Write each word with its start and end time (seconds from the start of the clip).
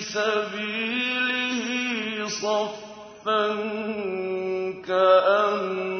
سبيله 0.00 1.66
صفا 2.28 3.46
كأن 4.86 5.99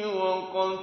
وقد 0.06 0.78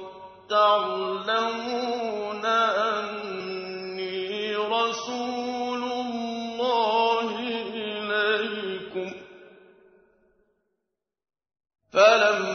تعلمون 0.50 2.44
أني 2.44 4.56
رسول 4.56 5.82
الله 5.82 7.38
إليكم. 7.74 9.12
فلما 11.92 12.53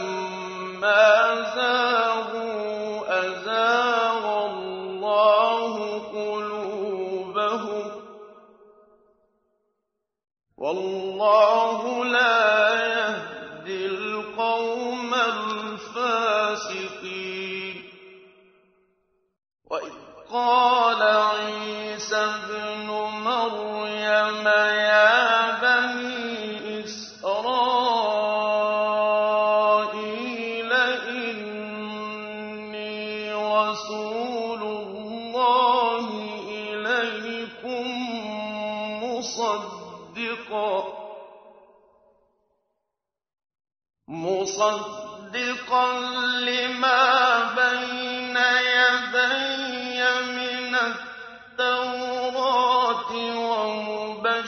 وإذ 19.70 19.92
قال 20.32 21.02
عيسى 21.02 22.16
ابن 22.16 22.90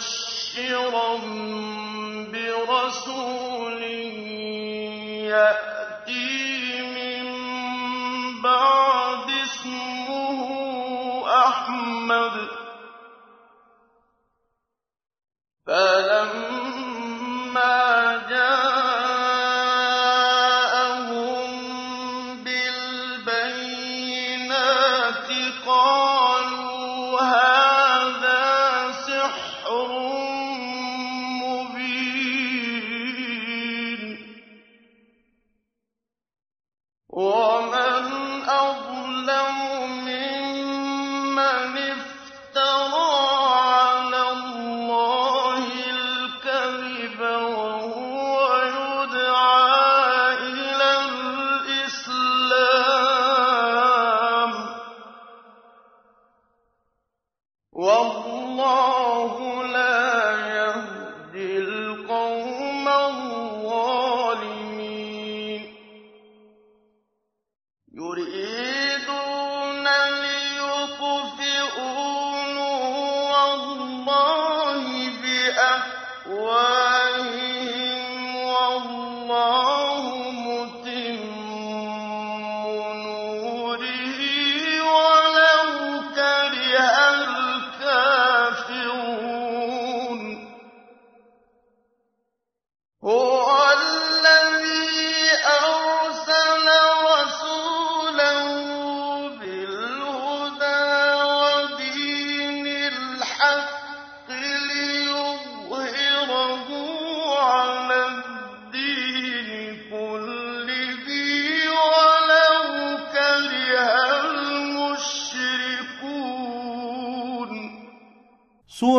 مبشرا 0.02 1.16
برسول 2.32 3.82
يأتي 5.30 5.72
وَمَا 37.12 37.61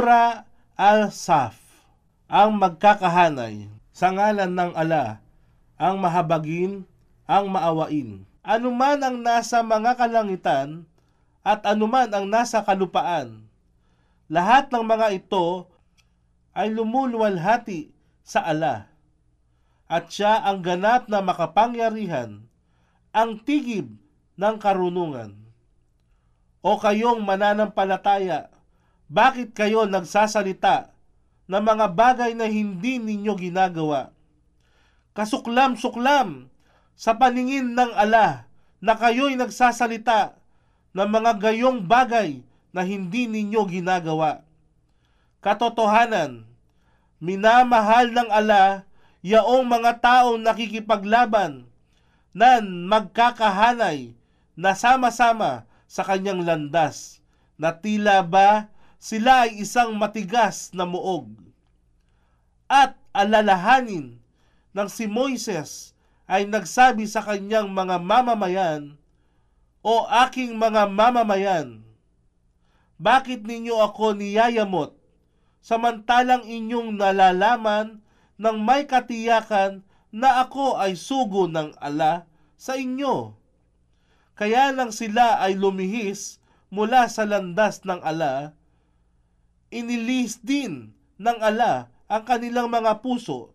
Sura 0.03 0.43
Al-Saf 0.75 1.55
ang 2.27 2.59
magkakahanay 2.59 3.71
sa 3.95 4.11
ngalan 4.11 4.51
ng 4.51 4.75
ala 4.75 5.23
ang 5.79 5.95
mahabagin, 5.95 6.83
ang 7.23 7.47
maawain. 7.47 8.27
Anuman 8.43 8.99
ang 8.99 9.23
nasa 9.23 9.63
mga 9.63 9.95
kalangitan 9.95 10.83
at 11.39 11.63
anuman 11.63 12.11
ang 12.11 12.27
nasa 12.27 12.59
kalupaan, 12.67 13.47
lahat 14.27 14.67
ng 14.75 14.83
mga 14.83 15.23
ito 15.23 15.71
ay 16.51 16.67
lumuluwalhati 16.67 17.95
sa 18.27 18.43
ala. 18.43 18.91
At 19.87 20.11
siya 20.11 20.43
ang 20.43 20.67
ganap 20.67 21.07
na 21.07 21.23
makapangyarihan, 21.23 22.43
ang 23.15 23.39
tigib 23.39 23.95
ng 24.35 24.55
karunungan. 24.59 25.31
O 26.59 26.75
kayong 26.75 27.23
mananampalataya, 27.23 28.51
bakit 29.13 29.53
kayo 29.53 29.85
nagsasalita 29.85 30.89
ng 31.45 31.61
mga 31.61 31.85
bagay 31.93 32.33
na 32.33 32.49
hindi 32.49 32.97
ninyo 32.97 33.37
ginagawa? 33.37 34.09
Kasuklam-suklam 35.13 36.49
sa 36.97 37.13
paningin 37.21 37.77
ng 37.77 37.93
ala 37.93 38.49
na 38.81 38.97
kayo'y 38.97 39.37
nagsasalita 39.37 40.33
ng 40.97 41.05
mga 41.05 41.31
gayong 41.37 41.85
bagay 41.85 42.41
na 42.73 42.81
hindi 42.81 43.29
ninyo 43.29 43.61
ginagawa. 43.69 44.41
Katotohanan, 45.45 46.49
minamahal 47.21 48.09
ng 48.09 48.29
ala 48.33 48.81
yaong 49.21 49.69
mga 49.69 50.01
taong 50.01 50.41
nakikipaglaban 50.41 51.69
na 52.33 52.57
magkakahanay 52.65 54.17
na 54.57 54.73
sama-sama 54.73 55.69
sa 55.85 56.01
kanyang 56.01 56.41
landas 56.41 57.21
na 57.61 57.69
tila 57.69 58.25
ba 58.25 58.73
sila 59.03 59.43
ay 59.43 59.59
isang 59.59 59.91
matigas 59.99 60.71
na 60.71 60.87
muog. 60.87 61.27
At 62.71 62.95
alalahanin 63.11 64.15
ng 64.71 64.87
si 64.87 65.11
Moises 65.11 65.91
ay 66.23 66.47
nagsabi 66.47 67.03
sa 67.03 67.19
kanyang 67.19 67.67
mga 67.67 67.99
mamamayan, 67.99 68.95
O 69.83 70.07
aking 70.07 70.55
mga 70.55 70.87
mamamayan, 70.87 71.83
bakit 72.95 73.43
ninyo 73.43 73.83
ako 73.83 74.15
niyayamot 74.15 74.95
samantalang 75.59 76.47
inyong 76.47 76.95
nalalaman 76.95 77.99
ng 78.39 78.57
may 78.63 78.87
katiyakan 78.87 79.83
na 80.15 80.47
ako 80.47 80.79
ay 80.79 80.95
sugo 80.95 81.51
ng 81.51 81.75
ala 81.83 82.23
sa 82.55 82.79
inyo? 82.79 83.35
Kaya 84.39 84.71
lang 84.71 84.95
sila 84.95 85.43
ay 85.43 85.59
lumihis 85.59 86.39
mula 86.71 87.11
sa 87.11 87.27
landas 87.27 87.83
ng 87.83 87.99
ala, 87.99 88.55
inilis 89.73 90.37
din 90.45 90.93
ng 91.17 91.37
ala 91.41 91.89
ang 92.05 92.21
kanilang 92.21 92.69
mga 92.69 93.01
puso 93.01 93.49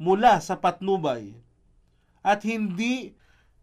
mula 0.00 0.40
sa 0.40 0.56
patnubay 0.56 1.36
at 2.24 2.40
hindi 2.48 3.12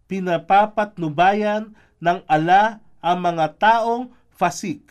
pinapapatnubayan 0.05 1.73
ng 1.97 2.19
ala 2.29 2.79
ang 3.01 3.17
mga 3.21 3.57
taong 3.57 4.13
fasik, 4.29 4.85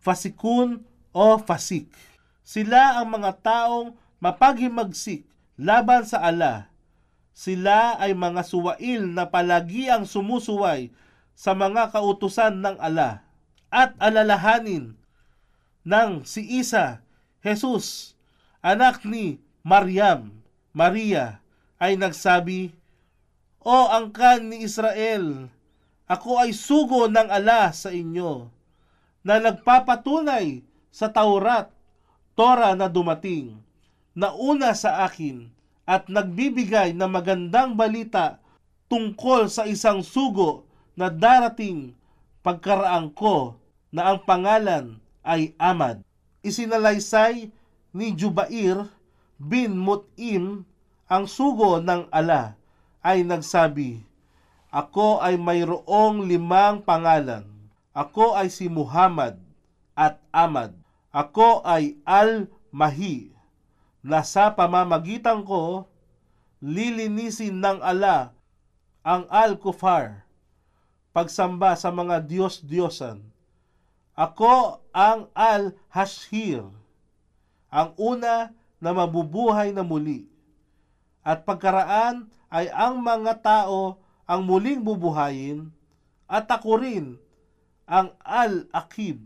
fasikun 0.00 0.84
o 1.16 1.40
fasik. 1.40 1.88
Sila 2.44 3.00
ang 3.00 3.08
mga 3.08 3.40
taong 3.40 3.96
mapaghimagsik 4.20 5.24
laban 5.56 6.04
sa 6.04 6.20
ala. 6.20 6.68
Sila 7.34 7.96
ay 7.98 8.12
mga 8.14 8.44
suwail 8.46 9.10
na 9.10 9.26
palagi 9.32 9.90
ang 9.90 10.06
sumusuway 10.06 10.92
sa 11.34 11.56
mga 11.56 11.90
kautusan 11.90 12.62
ng 12.62 12.76
ala 12.78 13.26
at 13.74 13.96
alalahanin 13.98 14.94
ng 15.84 16.24
si 16.24 16.40
Isa, 16.64 17.04
Jesus, 17.44 18.16
anak 18.64 19.04
ni 19.04 19.36
Maryam, 19.60 20.32
Maria, 20.72 21.44
ay 21.76 22.00
nagsabi, 22.00 22.72
O 23.60 23.88
angkan 23.92 24.48
ni 24.48 24.64
Israel, 24.64 25.48
ako 26.08 26.40
ay 26.40 26.56
sugo 26.56 27.08
ng 27.08 27.28
ala 27.28 27.72
sa 27.72 27.92
inyo, 27.92 28.48
na 29.24 29.40
nagpapatunay 29.40 30.64
sa 30.88 31.08
Taurat, 31.12 31.72
Torah 32.36 32.76
na 32.76 32.88
dumating, 32.88 33.56
na 34.16 34.32
una 34.32 34.72
sa 34.76 35.04
akin, 35.04 35.48
at 35.84 36.08
nagbibigay 36.08 36.96
ng 36.96 37.08
magandang 37.08 37.76
balita 37.76 38.40
tungkol 38.88 39.52
sa 39.52 39.68
isang 39.68 40.00
sugo 40.00 40.64
na 40.96 41.12
darating 41.12 41.92
pagkaraan 42.40 43.12
ko 43.12 43.56
na 43.92 44.12
ang 44.12 44.24
pangalan 44.24 45.03
ay 45.24 45.56
Amad. 45.56 46.04
Isinalaysay 46.44 47.48
ni 47.96 48.12
Jubair 48.12 48.84
bin 49.40 49.74
Mut'im 49.80 50.68
ang 51.08 51.24
sugo 51.24 51.80
ng 51.80 52.06
ala 52.12 52.56
ay 53.04 53.24
nagsabi, 53.24 54.04
Ako 54.72 55.20
ay 55.24 55.40
mayroong 55.40 56.24
limang 56.24 56.84
pangalan. 56.84 57.44
Ako 57.94 58.34
ay 58.34 58.50
si 58.50 58.66
Muhammad 58.66 59.38
at 59.94 60.18
Ahmad. 60.34 60.74
Ako 61.14 61.62
ay 61.62 61.94
Al-Mahi 62.02 63.30
na 64.02 64.26
sa 64.26 64.50
pamamagitan 64.52 65.46
ko 65.46 65.86
lilinisin 66.58 67.62
ng 67.62 67.78
ala 67.78 68.34
ang 69.06 69.30
Al-Kufar 69.30 70.26
pagsamba 71.14 71.78
sa 71.78 71.94
mga 71.94 72.18
Diyos-Diyosan. 72.26 73.33
Ako 74.14 74.78
ang 74.94 75.26
Al-Hashir, 75.34 76.62
ang 77.66 77.90
una 77.98 78.54
na 78.78 78.90
mabubuhay 78.94 79.74
na 79.74 79.82
muli. 79.82 80.30
At 81.26 81.42
pagkaraan 81.42 82.30
ay 82.46 82.70
ang 82.70 83.02
mga 83.02 83.42
tao 83.42 83.98
ang 84.24 84.40
muling 84.46 84.86
bubuhayin 84.86 85.74
at 86.30 86.46
ako 86.46 86.78
rin 86.78 87.18
ang 87.90 88.14
Al-Akib. 88.22 89.18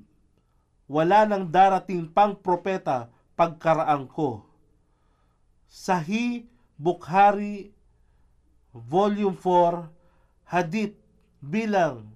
Wala 0.89 1.29
nang 1.29 1.53
darating 1.53 2.09
pang 2.09 2.33
propeta 2.33 3.13
pagkaraan 3.37 4.09
ko. 4.09 4.49
Sahi 5.69 6.49
Bukhari 6.81 7.77
Volume 8.73 9.37
4 9.37 9.85
Hadith 10.49 10.97
bilang 11.45 12.09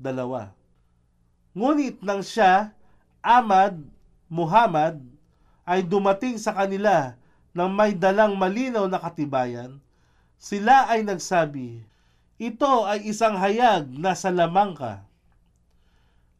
732 0.00 0.58
Ngunit 1.58 1.98
nang 2.06 2.22
siya, 2.22 2.70
Ahmad, 3.18 3.82
Muhammad, 4.30 5.02
ay 5.66 5.82
dumating 5.82 6.38
sa 6.38 6.54
kanila 6.54 7.18
ng 7.50 7.70
may 7.74 7.92
dalang 7.98 8.38
malinaw 8.38 8.86
na 8.86 9.02
katibayan, 9.02 9.82
sila 10.38 10.86
ay 10.86 11.02
nagsabi, 11.02 11.82
Ito 12.38 12.86
ay 12.86 13.10
isang 13.10 13.34
hayag 13.34 13.90
na 13.90 14.14
sa 14.14 14.30
lamang 14.30 14.78
ka. 14.78 15.02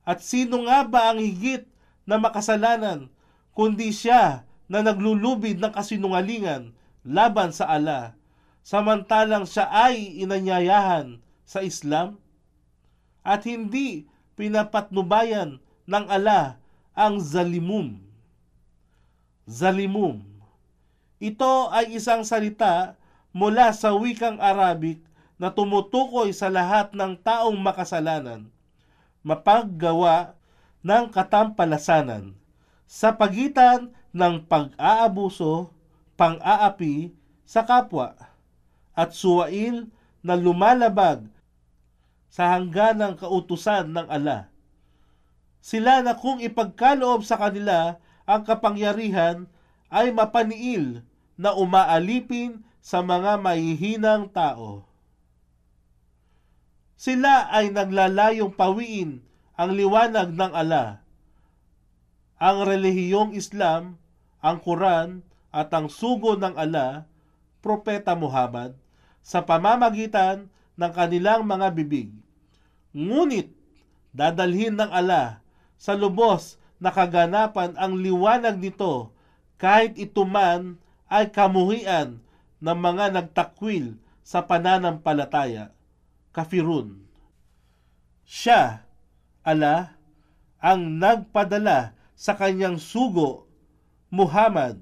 At 0.06 0.22
sino 0.22 0.62
nga 0.70 0.86
ba 0.86 1.10
ang 1.10 1.18
higit 1.18 1.66
na 2.06 2.16
makasalanan 2.16 3.10
kundi 3.52 3.90
siya 3.90 4.46
na 4.70 4.86
naglulubid 4.86 5.58
ng 5.58 5.74
kasinungalingan 5.74 6.70
laban 7.02 7.50
sa 7.50 7.66
ala, 7.66 8.14
samantalang 8.62 9.44
siya 9.44 9.66
ay 9.66 10.22
inanyayahan 10.22 11.18
sa 11.42 11.66
Islam? 11.66 12.22
At 13.28 13.44
hindi 13.44 14.08
pinapatnubayan 14.40 15.61
ng 15.85 16.04
ala 16.08 16.56
ang 16.97 17.20
zalimum. 17.20 18.00
Zalimum. 19.44 20.25
Ito 21.20 21.68
ay 21.68 22.00
isang 22.00 22.25
salita 22.25 22.97
mula 23.37 23.76
sa 23.76 23.92
wikang 23.92 24.40
Arabic 24.40 25.04
na 25.37 25.52
tumutukoy 25.52 26.32
sa 26.32 26.49
lahat 26.49 26.97
ng 26.97 27.20
taong 27.20 27.61
makasalanan, 27.61 28.49
mapaggawa 29.20 30.32
ng 30.80 31.12
katampalasanan 31.12 32.32
sa 32.88 33.12
pagitan 33.12 33.92
ng 34.16 34.40
pag-aabuso, 34.49 35.68
pang-aapi 36.16 37.12
sa 37.44 37.62
kapwa, 37.62 38.16
at 38.97 39.12
suwail 39.12 39.87
na 40.25 40.35
lumalabag 40.35 41.28
sa 42.28 42.56
hangganang 42.56 43.16
kautusan 43.16 43.92
ng 43.92 44.06
ala. 44.08 44.52
Sila 45.58 46.00
na 46.04 46.14
kung 46.14 46.38
ipagkaloob 46.38 47.26
sa 47.26 47.40
kanila 47.40 47.99
ang 48.28 48.44
kapangyarihan 48.44 49.49
ay 49.88 50.12
mapaniil 50.12 51.02
na 51.35 51.56
umaalipin 51.56 52.61
sa 52.85 53.00
mga 53.00 53.40
mahihinang 53.40 54.28
tao. 54.32 54.85
Sila 56.99 57.49
ay 57.54 57.70
naglalayong 57.70 58.52
pawiin 58.52 59.23
ang 59.54 59.70
liwanag 59.75 60.35
ng 60.35 60.52
ala. 60.54 61.02
Ang 62.38 62.58
relihiyong 62.66 63.35
Islam, 63.35 63.99
ang 64.38 64.62
Quran 64.62 65.23
at 65.50 65.70
ang 65.75 65.90
sugo 65.90 66.38
ng 66.38 66.54
ala, 66.54 67.06
Propeta 67.58 68.14
Muhammad, 68.14 68.78
sa 69.23 69.42
pamamagitan 69.42 70.47
ng 70.78 70.92
kanilang 70.94 71.42
mga 71.42 71.75
bibig. 71.75 72.14
Ngunit 72.94 73.50
dadalhin 74.14 74.78
ng 74.78 74.88
ala 74.88 75.42
sa 75.75 75.99
lubos 75.99 76.56
na 76.78 76.94
kaganapan 76.94 77.75
ang 77.75 77.99
liwanag 77.99 78.56
nito 78.62 79.11
kahit 79.58 79.99
ito 79.99 80.23
man 80.23 80.78
ay 81.11 81.35
kamuhian 81.35 82.23
ng 82.62 82.78
mga 82.78 83.11
nagtakwil 83.11 83.99
sa 84.23 84.47
pananampalataya. 84.47 85.75
Kafirun. 86.30 87.02
Siya, 88.23 88.87
ala, 89.42 89.99
ang 90.62 91.00
nagpadala 91.00 91.99
sa 92.14 92.38
kanyang 92.38 92.78
sugo, 92.78 93.50
Muhammad, 94.12 94.78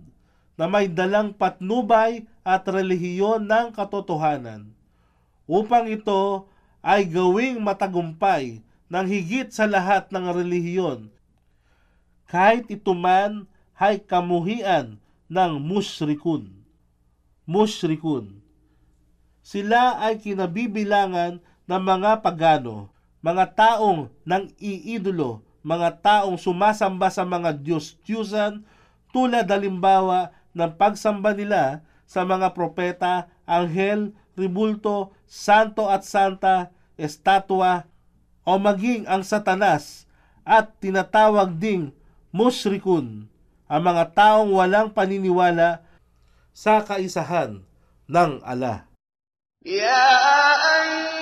na 0.56 0.66
may 0.68 0.88
dalang 0.88 1.36
patnubay 1.36 2.24
at 2.44 2.64
relihiyon 2.68 3.44
ng 3.44 3.76
katotohanan, 3.76 4.75
upang 5.46 5.86
ito 5.86 6.50
ay 6.82 7.06
gawing 7.06 7.62
matagumpay 7.62 8.62
ng 8.86 9.06
higit 9.06 9.50
sa 9.50 9.66
lahat 9.66 10.10
ng 10.14 10.30
relihiyon, 10.30 11.10
kahit 12.26 12.66
ito 12.70 12.94
man 12.94 13.46
ay 13.78 14.02
kamuhian 14.02 14.98
ng 15.26 15.52
mushrikun. 15.62 16.50
Mushrikun. 17.46 18.42
Sila 19.46 20.02
ay 20.02 20.18
kinabibilangan 20.18 21.38
ng 21.70 21.82
mga 21.82 22.22
pagano, 22.22 22.90
mga 23.22 23.54
taong 23.54 24.10
nang 24.26 24.50
iidolo, 24.58 25.42
mga 25.66 25.98
taong 26.02 26.38
sumasamba 26.38 27.10
sa 27.10 27.26
mga 27.26 27.54
Diyos-Diyusan 27.58 28.62
tulad 29.10 29.46
halimbawa 29.50 30.34
ng 30.54 30.70
pagsamba 30.78 31.34
nila 31.34 31.82
sa 32.06 32.22
mga 32.22 32.54
propeta, 32.54 33.30
anghel, 33.46 34.14
tribulto, 34.36 35.16
santo 35.24 35.88
at 35.88 36.04
santa, 36.04 36.70
estatwa, 37.00 37.88
o 38.46 38.60
maging 38.60 39.08
ang 39.08 39.24
satanas 39.26 40.06
at 40.46 40.70
tinatawag 40.78 41.56
ding 41.58 41.90
mushrikun, 42.30 43.26
ang 43.66 43.82
mga 43.82 44.14
taong 44.14 44.54
walang 44.54 44.92
paniniwala 44.92 45.82
sa 46.54 46.84
kaisahan 46.84 47.64
ng 48.06 48.32
Allah. 48.46 48.86
Ya 49.66 49.82
yeah, 49.82 51.15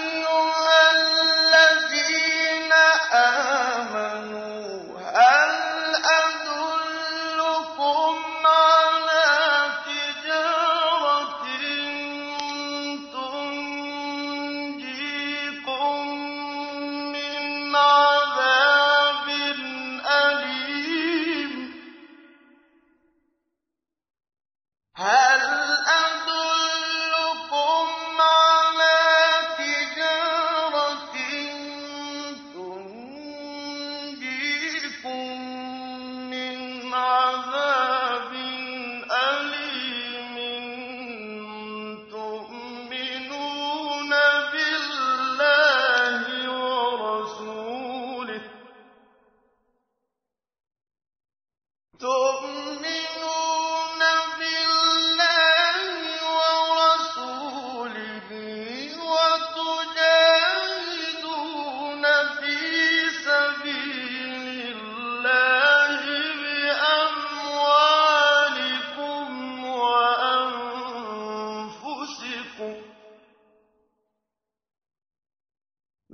عذاب 37.04 37.73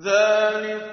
ذلك 0.05 0.90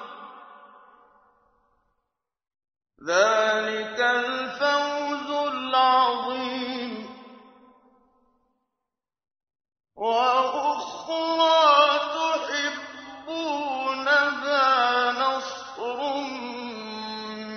ذلك 3.08 4.00
الفوز 4.00 5.30
العظيم. 5.54 6.92
وأخرى 9.96 11.64
تحبونها 13.24 13.62
نصر 15.12 15.98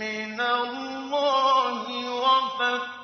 من 0.01 0.41
الله 0.41 1.85
وفتح 2.09 2.96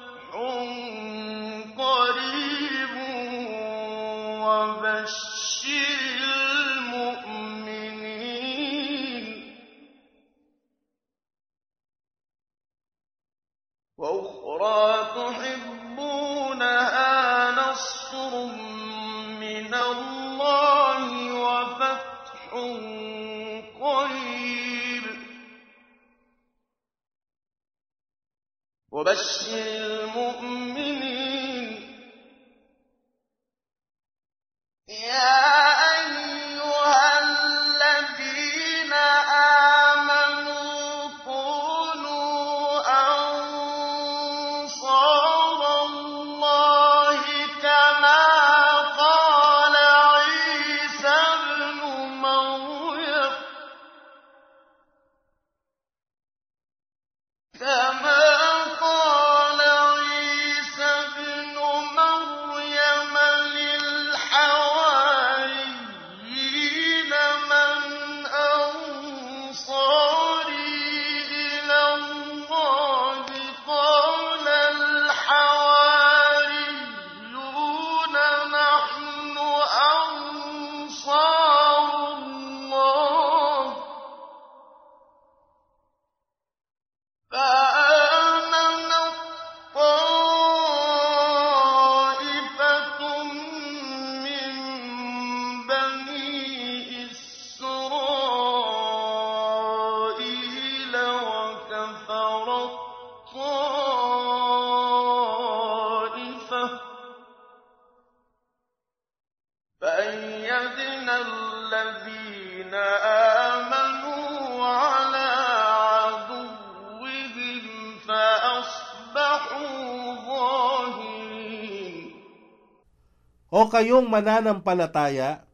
kayong 123.74 124.06
mananampalataya, 124.06 125.50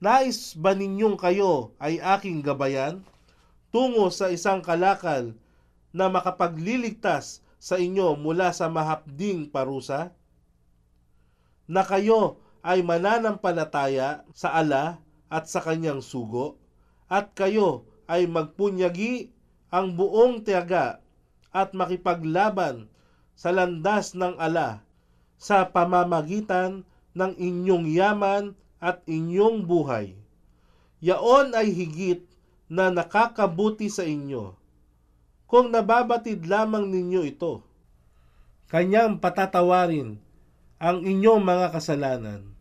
nais 0.00 0.56
ba 0.56 0.72
ninyong 0.72 1.20
kayo 1.20 1.76
ay 1.76 2.00
aking 2.00 2.40
gabayan 2.40 3.04
tungo 3.68 4.08
sa 4.08 4.32
isang 4.32 4.64
kalakal 4.64 5.36
na 5.92 6.08
makapagliligtas 6.08 7.44
sa 7.60 7.76
inyo 7.76 8.16
mula 8.16 8.56
sa 8.56 8.72
mahapding 8.72 9.52
parusa? 9.52 10.16
Na 11.68 11.84
kayo 11.84 12.40
ay 12.64 12.80
mananampalataya 12.80 14.24
sa 14.32 14.56
ala 14.56 15.04
at 15.28 15.44
sa 15.44 15.60
kanyang 15.60 16.00
sugo, 16.00 16.56
at 17.12 17.36
kayo 17.36 17.84
ay 18.08 18.24
magpunyagi 18.24 19.36
ang 19.68 19.94
buong 20.00 20.42
tiyaga 20.42 21.04
at 21.52 21.76
makipaglaban 21.76 22.88
sa 23.36 23.52
landas 23.52 24.16
ng 24.16 24.34
ala 24.40 24.80
sa 25.36 25.68
pamamagitan 25.68 26.88
ng 27.16 27.32
inyong 27.36 27.86
yaman 27.90 28.44
at 28.78 29.02
inyong 29.06 29.66
buhay. 29.66 30.16
Yaon 31.00 31.56
ay 31.56 31.72
higit 31.72 32.24
na 32.70 32.92
nakakabuti 32.92 33.90
sa 33.90 34.06
inyo 34.06 34.54
kung 35.50 35.74
nababatid 35.74 36.46
lamang 36.46 36.86
ninyo 36.86 37.26
ito. 37.26 37.66
Kanyang 38.70 39.18
patatawarin 39.18 40.22
ang 40.78 41.02
inyong 41.02 41.42
mga 41.42 41.74
kasalanan 41.74 42.54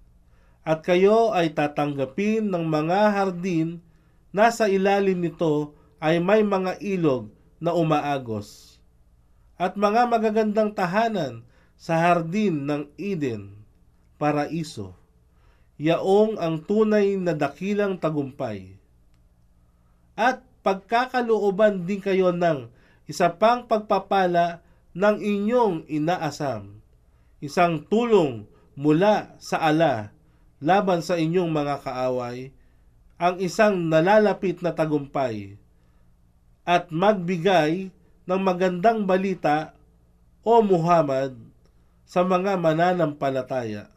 at 0.66 0.82
kayo 0.82 1.30
ay 1.32 1.54
tatanggapin 1.54 2.50
ng 2.50 2.66
mga 2.66 3.14
hardin 3.14 3.86
na 4.34 4.50
sa 4.50 4.66
ilalim 4.66 5.22
nito 5.22 5.78
ay 6.02 6.18
may 6.18 6.42
mga 6.42 6.82
ilog 6.82 7.30
na 7.62 7.76
umaagos 7.78 8.80
at 9.60 9.76
mga 9.76 10.08
magagandang 10.08 10.72
tahanan 10.72 11.44
sa 11.76 12.00
hardin 12.00 12.64
ng 12.64 12.88
Eden, 12.96 13.59
paraiso, 14.20 14.94
yaong 15.80 16.36
ang 16.36 16.60
tunay 16.60 17.16
na 17.16 17.32
dakilang 17.32 17.96
tagumpay. 17.96 18.76
At 20.20 20.44
pagkakalooban 20.62 21.88
din 21.88 22.04
kayo 22.04 22.36
ng 22.36 22.68
isa 23.08 23.32
pang 23.32 23.64
pagpapala 23.66 24.60
ng 24.92 25.18
inyong 25.24 25.88
inaasam, 25.88 26.84
isang 27.40 27.82
tulong 27.88 28.44
mula 28.76 29.40
sa 29.40 29.64
ala 29.64 30.12
laban 30.60 31.00
sa 31.00 31.16
inyong 31.16 31.48
mga 31.48 31.76
kaaway, 31.88 32.52
ang 33.16 33.40
isang 33.40 33.88
nalalapit 33.88 34.60
na 34.60 34.76
tagumpay, 34.76 35.56
at 36.68 36.92
magbigay 36.92 37.90
ng 38.28 38.42
magandang 38.44 39.08
balita 39.08 39.74
o 40.44 40.60
Muhammad 40.60 41.34
sa 42.04 42.22
mga 42.22 42.60
mananampalataya. 42.60 43.90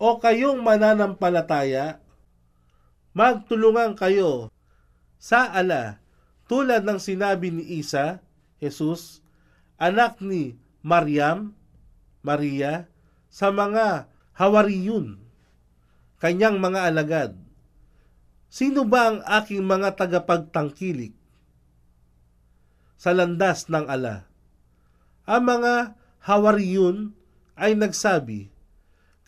O 0.00 0.16
kayong 0.16 0.64
mananampalataya, 0.64 2.00
magtulungan 3.12 3.92
kayo 3.92 4.48
sa 5.20 5.52
ala 5.52 6.00
tulad 6.48 6.88
ng 6.88 6.96
sinabi 6.96 7.52
ni 7.52 7.84
Isa, 7.84 8.24
Jesus, 8.64 9.20
anak 9.76 10.18
ni 10.24 10.56
Maryam, 10.80 11.52
Maria, 12.24 12.88
sa 13.30 13.54
mga 13.54 14.10
Hawariyun, 14.34 15.20
kanyang 16.18 16.58
mga 16.58 16.90
alagad. 16.90 17.32
Sino 18.50 18.82
ba 18.82 19.14
ang 19.14 19.18
aking 19.22 19.62
mga 19.62 19.94
tagapagtangkilik 19.94 21.14
sa 22.98 23.14
landas 23.14 23.70
ng 23.70 23.86
ala? 23.86 24.26
Ang 25.28 25.44
mga 25.44 25.94
Hawariyun 26.24 27.14
ay 27.54 27.78
nagsabi, 27.78 28.49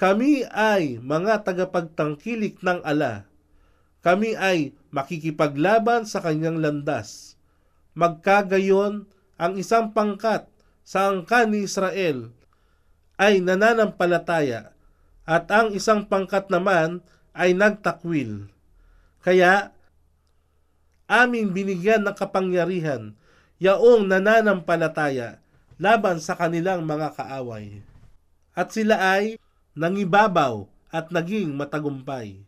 Kami 0.00 0.44
ay 0.50 0.98
mga 0.98 1.46
tagapagtangkilik 1.46 2.58
ng 2.60 2.80
ala. 2.82 3.28
Kami 4.02 4.34
ay 4.34 4.74
makikipaglaban 4.90 6.04
sa 6.04 6.18
kanyang 6.18 6.58
landas. 6.58 7.38
Magkagayon, 7.94 9.06
ang 9.38 9.52
isang 9.58 9.90
pangkat 9.90 10.46
sa 10.82 11.10
angkan 11.10 11.50
ni 11.50 11.66
Israel 11.66 12.30
ay 13.18 13.38
nananampalataya 13.42 14.74
at 15.22 15.46
ang 15.50 15.70
isang 15.70 16.06
pangkat 16.06 16.50
naman 16.50 17.02
ay 17.34 17.54
nagtakwil. 17.54 18.50
Kaya, 19.22 19.70
aming 21.06 21.54
binigyan 21.54 22.02
ng 22.02 22.16
kapangyarihan 22.18 23.14
yaong 23.62 24.10
nananampalataya 24.10 25.38
laban 25.78 26.18
sa 26.18 26.34
kanilang 26.34 26.82
mga 26.82 27.14
kaaway. 27.14 27.82
At 28.54 28.74
sila 28.74 28.98
ay 28.98 29.38
nangibabaw 29.72 30.68
at 30.92 31.08
naging 31.08 31.56
matagumpay. 31.56 32.44